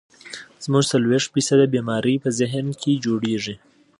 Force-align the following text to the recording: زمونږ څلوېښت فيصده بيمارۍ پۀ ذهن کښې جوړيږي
زمونږ 0.63 0.85
څلوېښت 0.91 1.27
فيصده 1.33 1.65
بيمارۍ 1.73 2.15
پۀ 2.23 2.29
ذهن 2.39 2.65
کښې 2.81 2.93
جوړيږي 3.05 3.55